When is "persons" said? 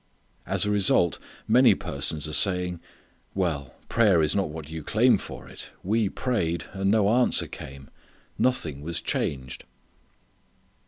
1.75-2.27